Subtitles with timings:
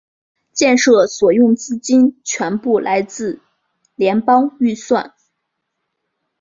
[0.51, 3.39] 建设所用资金全部来自
[3.93, 5.13] 联邦预算。